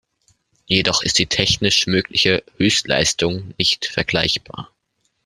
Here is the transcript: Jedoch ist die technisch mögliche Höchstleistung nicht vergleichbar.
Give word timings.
Jedoch 0.65 1.03
ist 1.03 1.19
die 1.19 1.27
technisch 1.27 1.85
mögliche 1.85 2.43
Höchstleistung 2.57 3.53
nicht 3.59 3.85
vergleichbar. 3.85 4.73